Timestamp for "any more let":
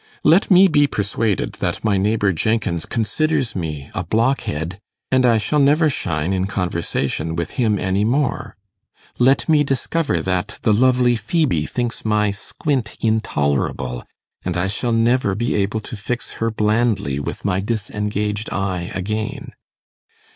7.77-9.47